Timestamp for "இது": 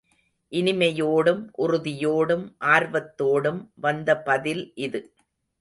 4.75-5.01